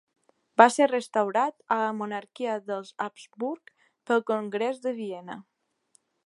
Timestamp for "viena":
5.03-5.39